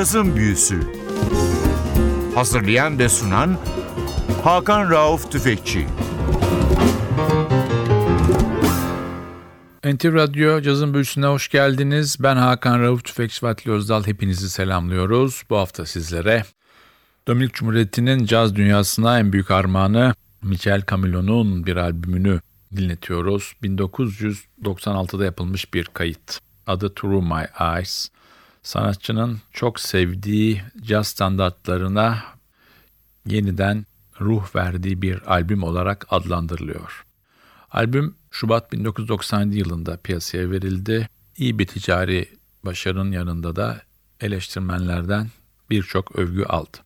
[0.00, 0.80] Cazın Büyüsü
[2.34, 3.58] Hazırlayan ve sunan
[4.44, 5.86] Hakan Rauf Tüfekçi
[9.84, 12.16] NTV Radyo Cazın Büyüsü'ne hoş geldiniz.
[12.20, 14.06] Ben Hakan Rauf Tüfekçi Vatli Özdal.
[14.06, 15.42] Hepinizi selamlıyoruz.
[15.50, 16.44] Bu hafta sizlere
[17.28, 22.40] Dominik Cumhuriyeti'nin caz dünyasına en büyük armağanı Michel Camilo'nun bir albümünü
[22.76, 23.52] dinletiyoruz.
[23.62, 26.38] 1996'da yapılmış bir kayıt.
[26.66, 28.10] Adı Through My Eyes.
[28.62, 32.22] Sanatçının çok sevdiği caz standartlarına
[33.26, 33.86] yeniden
[34.20, 37.04] ruh verdiği bir albüm olarak adlandırılıyor.
[37.70, 41.08] Albüm Şubat 1997 yılında piyasaya verildi.
[41.36, 42.28] İyi bir ticari
[42.64, 43.82] başarının yanında da
[44.20, 45.28] eleştirmenlerden
[45.70, 46.78] birçok övgü aldı.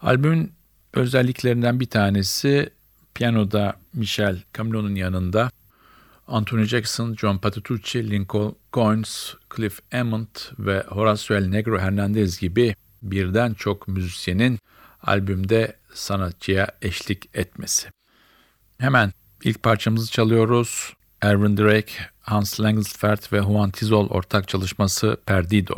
[0.00, 0.52] Albümün
[0.92, 2.70] özelliklerinden bir tanesi
[3.14, 5.50] piyanoda Michel Camilo'nun yanında
[6.26, 13.54] Anthony Jackson, John Patitucci, Lincoln Coins, Cliff Emmett ve Horacio El Negro Hernandez gibi birden
[13.54, 14.58] çok müzisyenin
[15.02, 17.88] albümde sanatçıya eşlik etmesi.
[18.78, 19.12] Hemen
[19.44, 20.92] ilk parçamızı çalıyoruz.
[21.22, 25.74] Erwin Drake, Hans Langsfeld ve Juan Tizol ortak çalışması Perdido.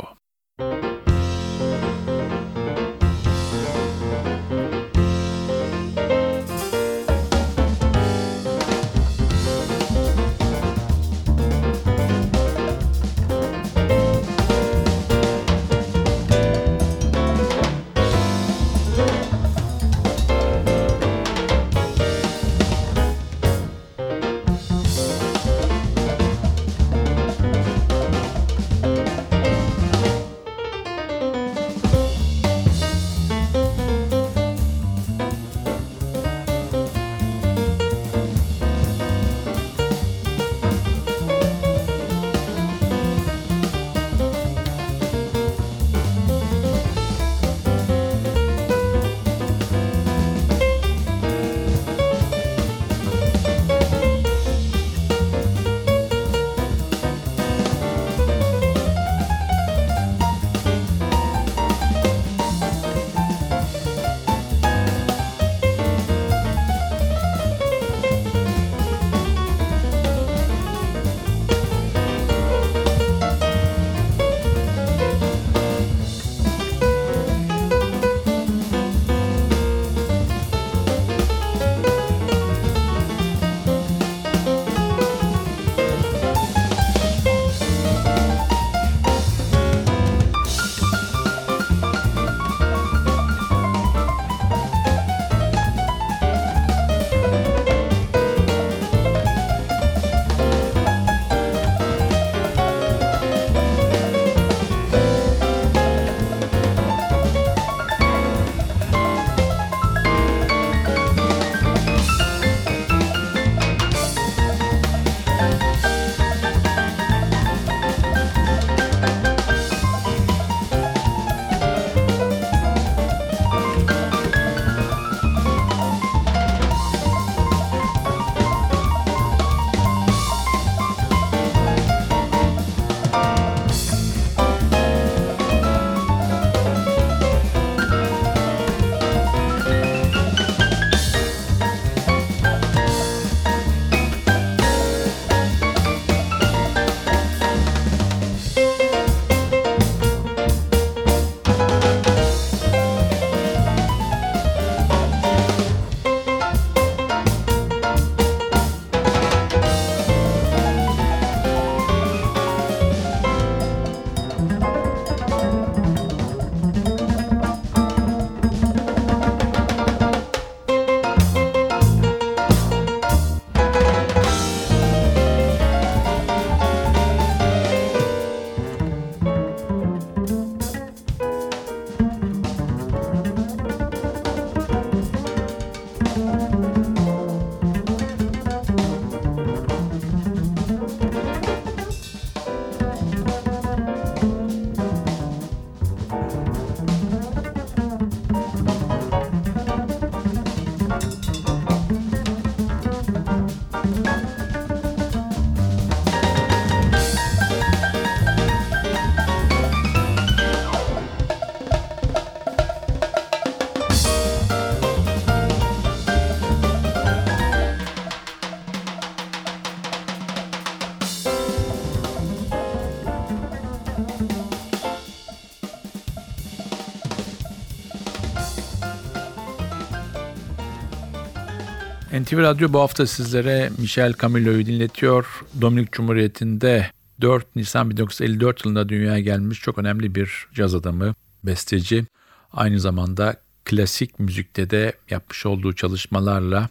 [232.27, 235.45] NTV Radyo bu hafta sizlere Michel Camilo'yu dinletiyor.
[235.61, 236.91] Dominik Cumhuriyeti'nde
[237.21, 241.13] 4 Nisan 1954 yılında dünyaya gelmiş çok önemli bir caz adamı,
[241.43, 242.05] besteci.
[242.51, 243.35] Aynı zamanda
[243.65, 246.69] klasik müzikte de yapmış olduğu çalışmalarla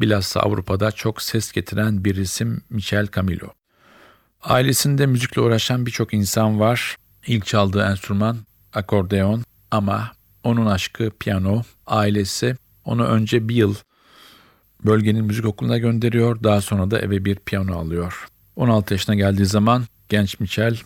[0.00, 3.48] bilhassa Avrupa'da çok ses getiren bir isim Michel Camilo.
[4.42, 6.96] Ailesinde müzikle uğraşan birçok insan var.
[7.26, 8.36] İlk çaldığı enstrüman
[8.74, 10.12] akordeon ama
[10.44, 11.62] onun aşkı piyano.
[11.86, 13.74] Ailesi onu önce bir yıl
[14.84, 16.42] bölgenin müzik okuluna gönderiyor.
[16.42, 18.28] Daha sonra da eve bir piyano alıyor.
[18.56, 20.78] 16 yaşına geldiği zaman genç Michel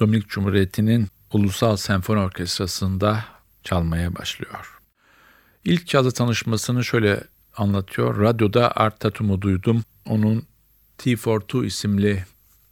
[0.00, 3.24] Dominik Cumhuriyeti'nin Ulusal Senfoni Orkestrası'nda
[3.64, 4.78] çalmaya başlıyor.
[5.64, 7.24] İlk çalı tanışmasını şöyle
[7.56, 8.20] anlatıyor.
[8.20, 9.82] Radyoda Art Tatum'u duydum.
[10.06, 10.42] Onun
[10.98, 12.24] T42 isimli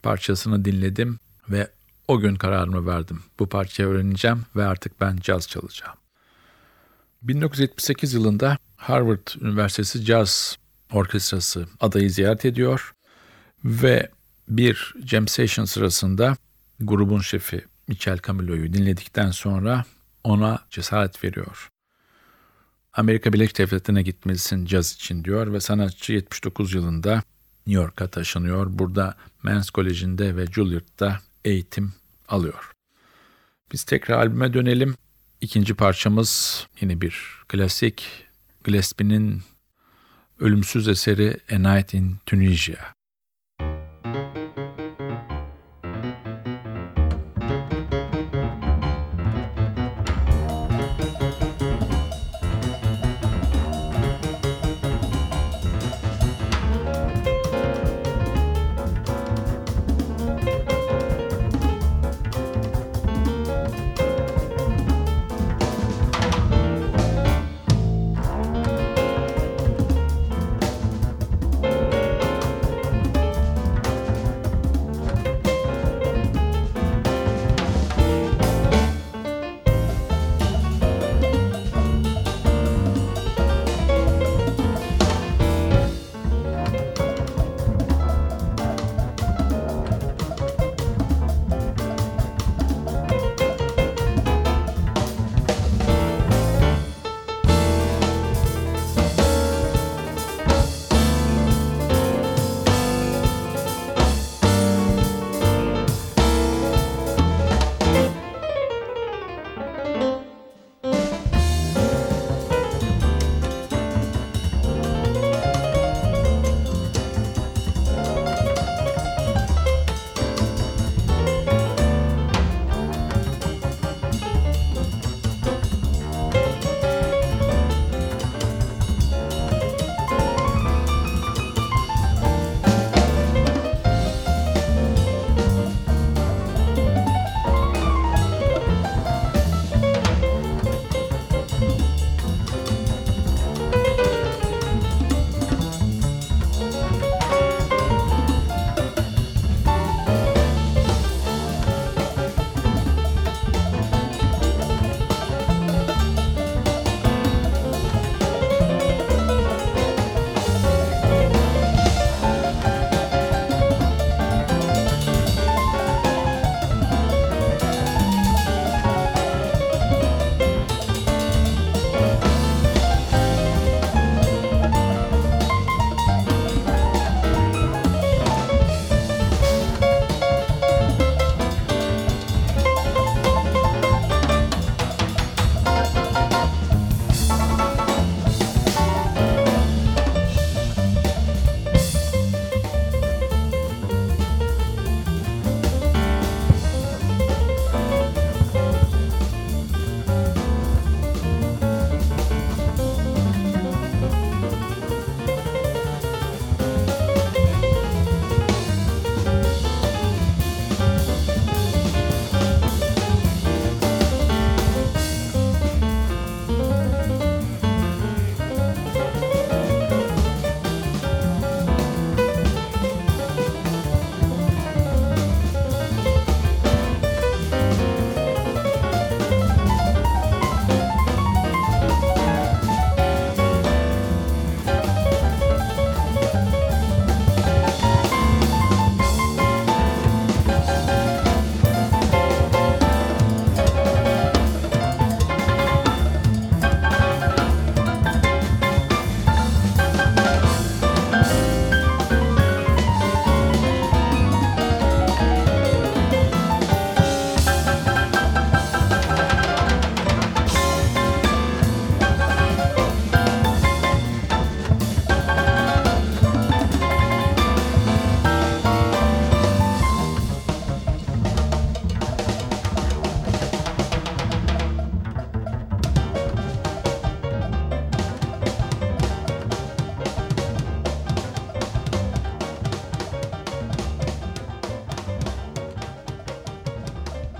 [0.03, 1.19] parçasını dinledim
[1.49, 1.71] ve
[2.09, 3.23] o gün kararımı verdim.
[3.39, 5.97] Bu parçayı öğreneceğim ve artık ben caz çalacağım.
[7.23, 10.57] 1978 yılında Harvard Üniversitesi Caz
[10.93, 12.93] Orkestrası adayı ziyaret ediyor
[13.65, 14.11] ve
[14.49, 16.37] bir jam session sırasında
[16.81, 19.85] grubun şefi Michel Camilo'yu dinledikten sonra
[20.25, 21.69] ona cesaret veriyor.
[22.93, 27.23] Amerika Birleşik Devletleri'ne gitmelisin caz için diyor ve sanatçı 79 yılında
[27.67, 28.67] New York'a taşınıyor.
[28.71, 31.93] Burada Men's Koleji'nde ve Juilliard'da eğitim
[32.29, 32.73] alıyor.
[33.73, 34.95] Biz tekrar albüme dönelim.
[35.41, 38.28] İkinci parçamız yine bir klasik.
[38.65, 39.43] Gillespie'nin
[40.39, 42.98] ölümsüz eseri A Night in Tunisia.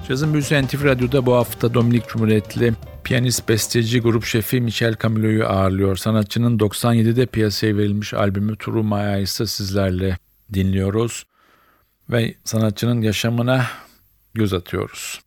[0.09, 2.75] Cazın Büyüsü NTV Radyo'da bu hafta Dominik Cumhuriyetli
[3.05, 5.97] piyanist, besteci, grup şefi Michel Camilo'yu ağırlıyor.
[5.97, 10.19] Sanatçının 97'de piyasaya verilmiş albümü My Eyes'ı sizlerle
[10.55, 11.25] dinliyoruz.
[12.11, 13.67] Ve sanatçının yaşamına
[14.35, 15.21] göz atıyoruz.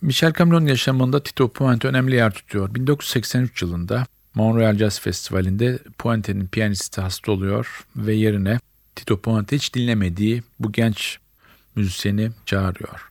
[0.00, 2.74] Michel Camilo'nun yaşamında Tito Puente önemli yer tutuyor.
[2.74, 8.60] 1983 yılında Montreal Jazz Festivali'nde Puente'nin piyanisti hasta oluyor ve yerine
[8.96, 11.18] Tito Puente hiç dinlemediği bu genç
[11.76, 13.08] müzisyeni çağırıyor.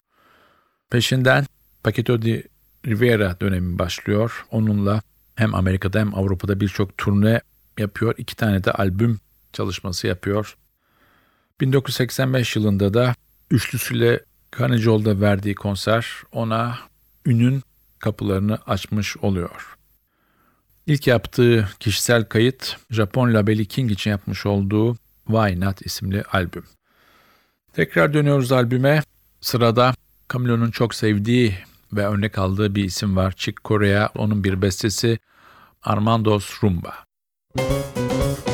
[0.90, 1.46] Peşinden
[1.84, 2.44] Paquito de
[2.86, 4.46] Rivera dönemi başlıyor.
[4.52, 5.02] Onunla
[5.36, 7.42] hem Amerika'da hem Avrupa'da birçok turne
[7.78, 8.16] yapıyor.
[8.18, 9.20] İki tane de albüm
[9.54, 10.58] çalışması yapıyor.
[11.62, 13.16] 1985 yılında da
[13.52, 14.24] üçlüsüyle
[14.60, 16.80] Carnegie Hall'da verdiği konser ona
[17.26, 17.64] ünün
[18.00, 19.78] kapılarını açmış oluyor.
[20.86, 26.66] İlk yaptığı kişisel kayıt Japon labeli King için yapmış olduğu Why Not isimli albüm.
[27.74, 29.04] Tekrar dönüyoruz albüme.
[29.42, 29.94] Sırada
[30.34, 31.56] Camilo'nun çok sevdiği
[31.94, 33.32] ve örnek aldığı bir isim var.
[33.32, 34.10] Chick Corea.
[34.16, 35.20] Onun bir bestesi
[35.84, 36.94] Armando's Rumba.
[37.56, 38.47] Müzik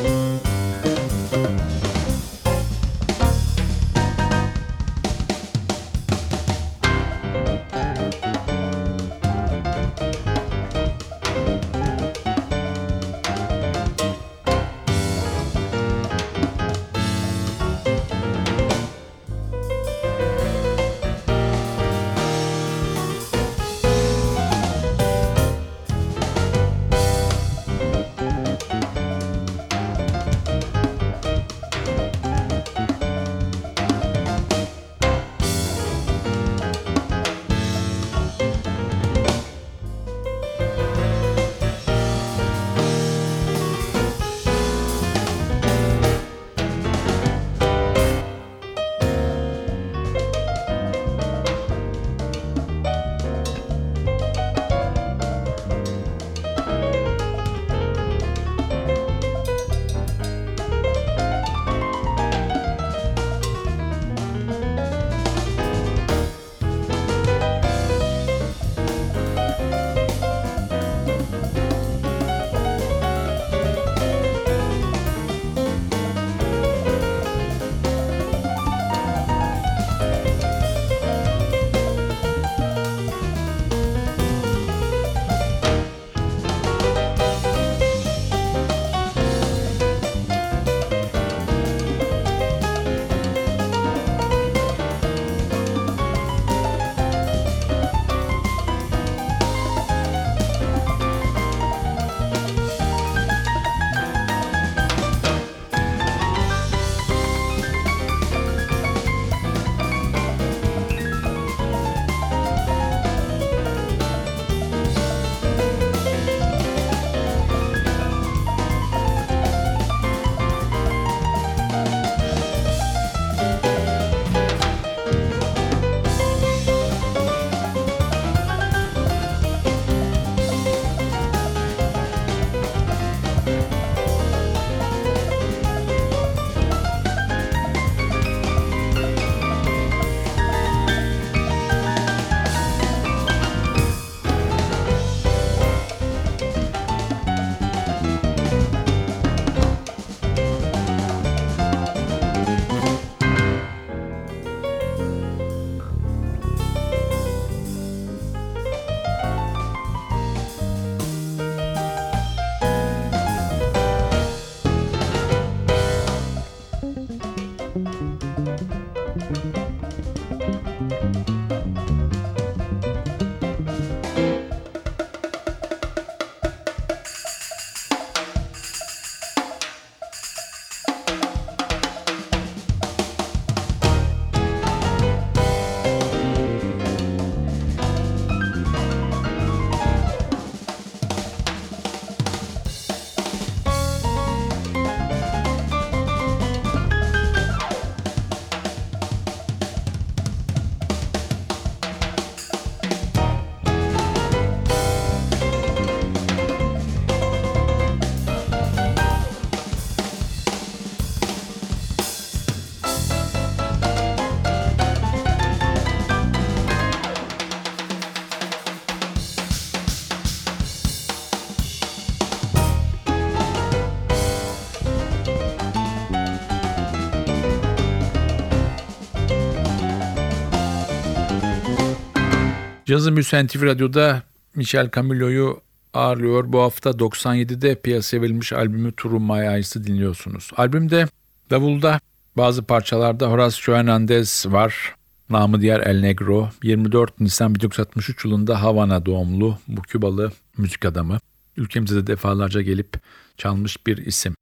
[232.94, 234.24] Cazın Büyüsü NTV Radyo'da
[234.56, 235.62] Michel Camillo'yu
[235.94, 236.54] ağırlıyor.
[236.54, 240.52] Bu hafta 97'de piyasaya verilmiş albümü True My Eyes'ı dinliyorsunuz.
[240.58, 241.08] Albümde
[241.50, 242.00] davulda
[242.38, 244.96] bazı parçalarda Horacio Hernandez var.
[245.30, 246.50] Namı diğer El Negro.
[246.64, 251.20] 24 Nisan 1963 yılında Havana doğumlu bu Kübalı müzik adamı.
[251.58, 252.94] Ülkemize de defalarca gelip
[253.38, 254.36] çalmış bir isim.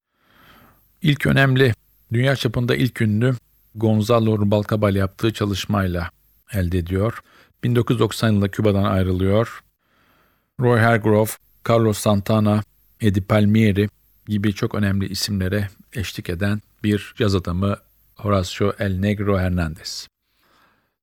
[1.02, 1.74] İlk önemli,
[2.14, 3.36] dünya çapında ilk ünlü
[3.76, 6.10] Gonzalo Rubalcabal yaptığı çalışmayla
[6.54, 7.22] elde ediyor.
[7.64, 9.64] 1990 yılında Küba'dan ayrılıyor.
[10.60, 11.30] Roy Hargrove,
[11.70, 12.64] Carlos Santana,
[13.02, 13.90] Eddie Palmieri
[14.28, 17.78] gibi çok önemli isimlere eşlik eden bir caz adamı
[18.16, 20.08] Horacio El Negro Hernandez.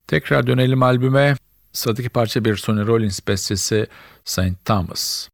[0.07, 1.37] Tekrar dönelim albüme.
[1.73, 3.87] Sıradaki parça bir Sonny Rollins bestesi
[4.25, 4.65] St.
[4.65, 5.29] Thomas.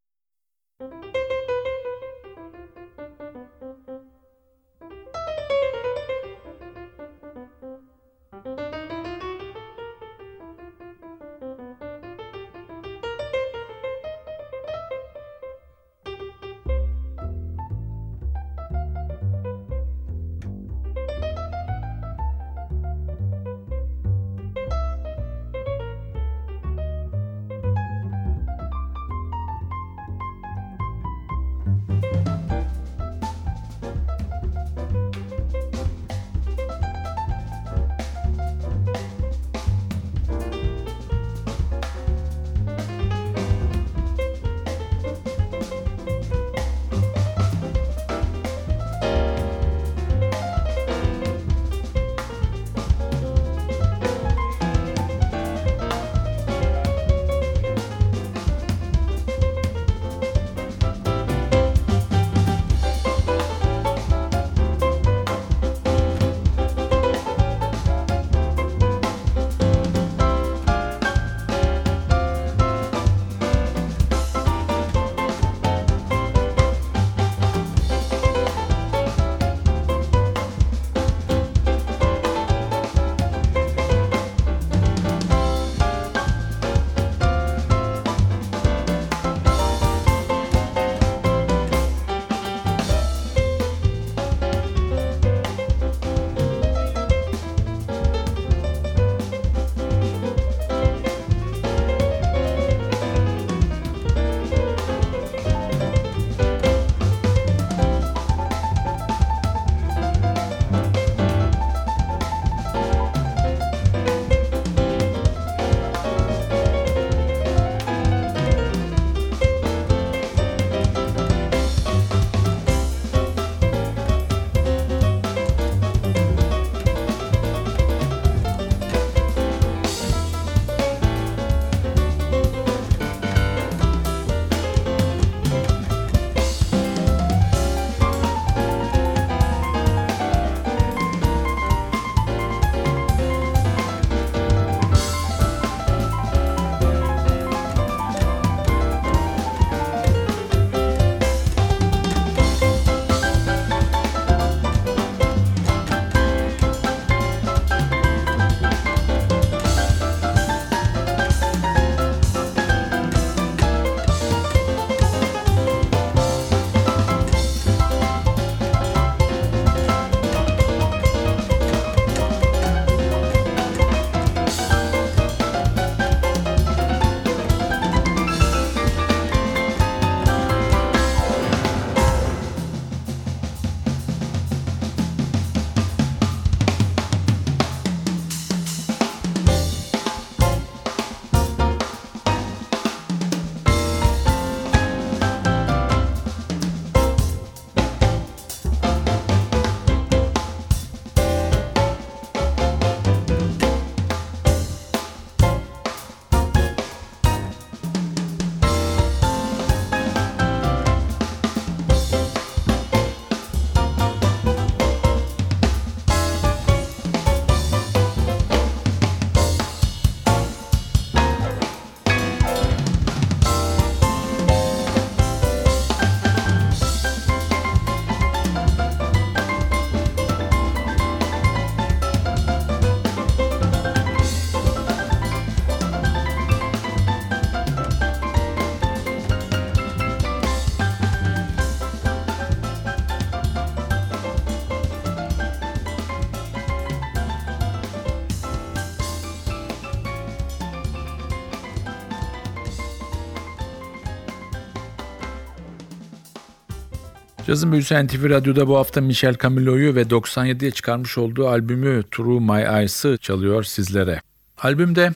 [257.55, 262.79] Cazın büyüsü NTV Radyo'da bu hafta Michel Camilo'yu ve 97'ye çıkarmış olduğu albümü Through My
[262.79, 264.21] Eyes'ı çalıyor sizlere.
[264.63, 265.13] Albümde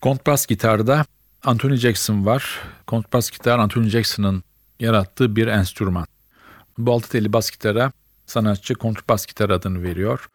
[0.00, 1.04] kontrbas gitarda
[1.44, 2.60] Anthony Jackson var.
[2.86, 4.42] Kontrbas gitar Anthony Jackson'ın
[4.80, 6.06] yarattığı bir enstrüman.
[6.78, 7.92] Bu altı teli bas gitara
[8.26, 10.28] sanatçı kontrbas gitar adını veriyor.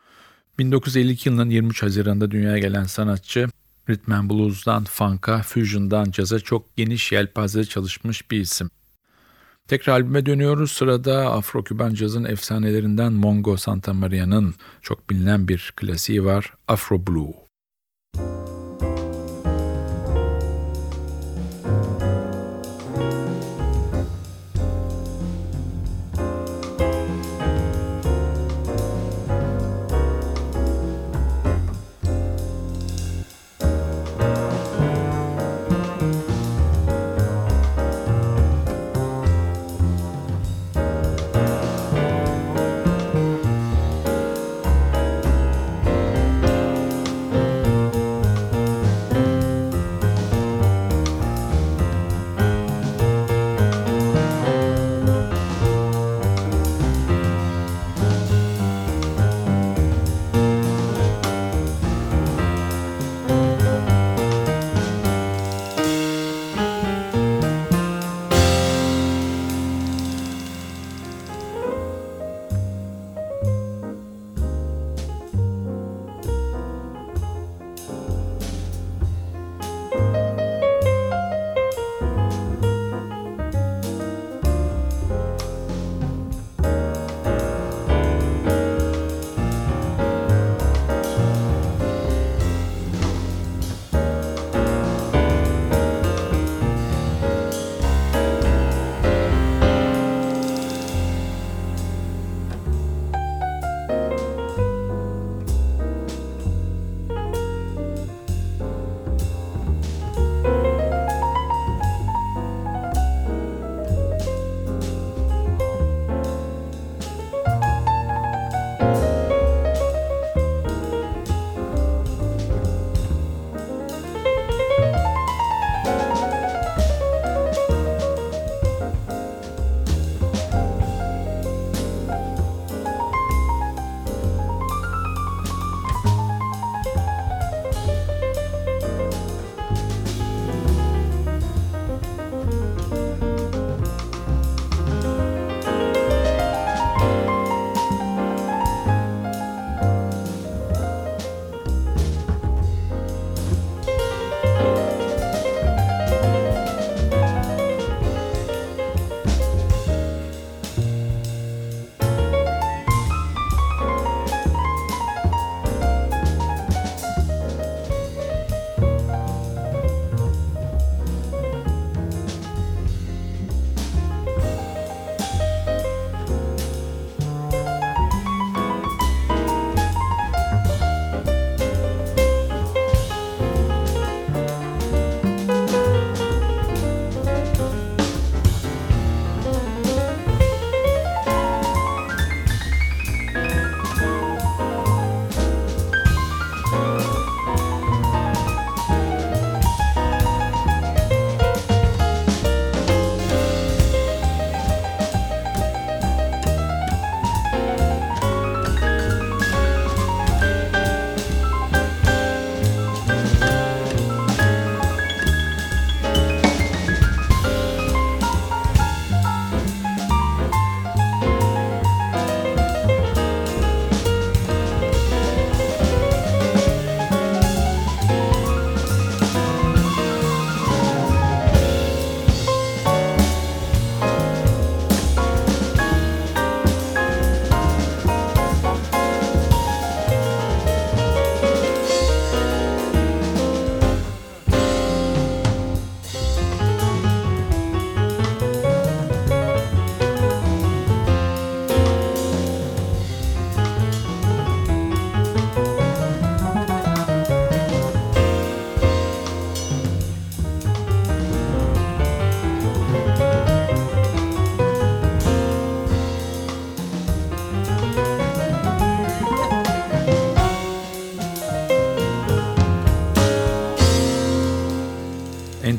[0.60, 3.48] 1952 yılının 23 Haziran'da dünyaya gelen sanatçı
[3.90, 8.70] Rhythm and Blues'dan funk'a, fusion'dan caza çok geniş yelpazede çalışmış bir isim.
[9.68, 10.72] Tekrar albüme dönüyoruz.
[10.72, 17.47] Sırada Afro-Küban cazın efsanelerinden Mongo Santa Maria'nın çok bilinen bir klasiği var Afro Blue.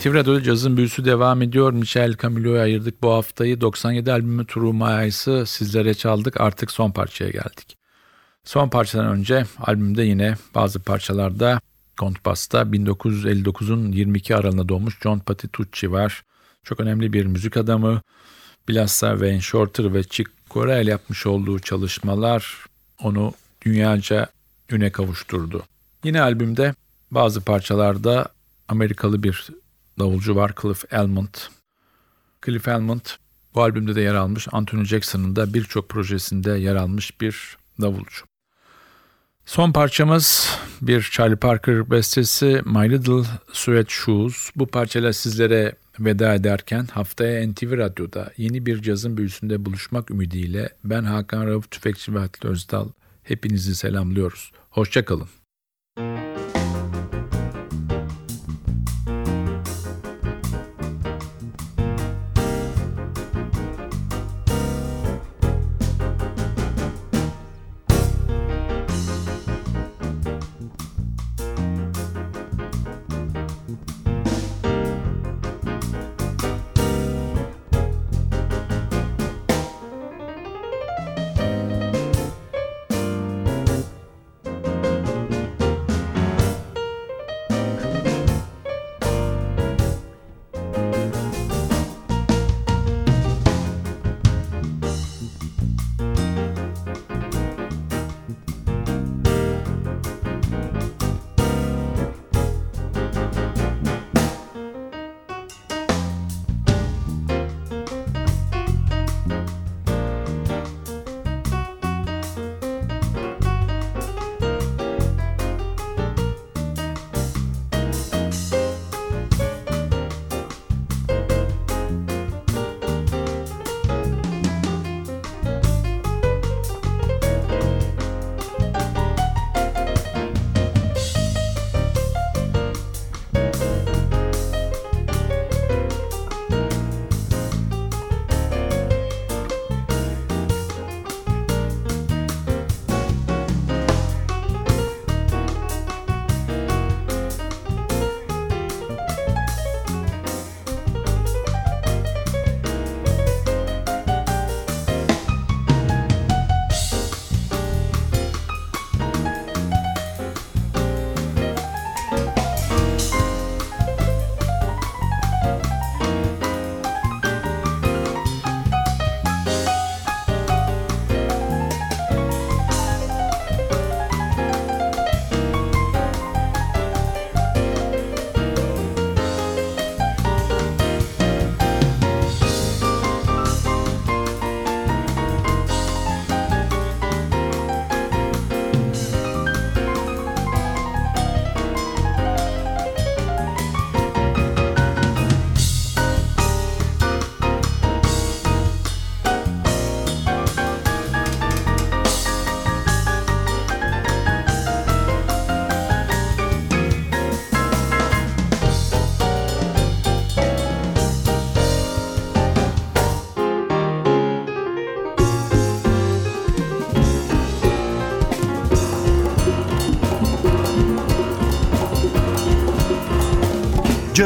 [0.08, 1.72] NTV Radyo'da cazın büyüsü devam ediyor.
[1.72, 3.60] Michel Camilo'ya ayırdık bu haftayı.
[3.60, 6.40] 97 albümü True My Eyes'ı sizlere çaldık.
[6.40, 7.76] Artık son parçaya geldik.
[8.44, 11.60] Son parçadan önce albümde yine bazı parçalarda
[11.98, 16.22] kontbasta 1959'un 22 aralığında doğmuş John Patitucci var.
[16.62, 18.00] Çok önemli bir müzik adamı.
[18.68, 22.66] Bilhassa Wayne Shorter ve Chick Corea yapmış olduğu çalışmalar
[23.02, 24.28] onu dünyaca
[24.70, 25.62] üne kavuşturdu.
[26.04, 26.74] Yine albümde
[27.10, 28.28] bazı parçalarda
[28.68, 29.48] Amerikalı bir
[29.98, 31.48] davulcu var Cliff Elmont.
[32.46, 33.16] Cliff Elmont
[33.54, 34.48] bu albümde de yer almış.
[34.52, 38.24] Anthony Jackson'ın da birçok projesinde yer almış bir davulcu.
[39.46, 44.50] Son parçamız bir Charlie Parker bestesi My Little Sweat Shoes.
[44.56, 51.04] Bu parçayla sizlere veda ederken haftaya NTV Radyo'da yeni bir cazın büyüsünde buluşmak ümidiyle ben
[51.04, 52.88] Hakan Rauf Tüfekçi ve Halit Özdal
[53.22, 54.52] hepinizi selamlıyoruz.
[54.70, 55.28] Hoşçakalın.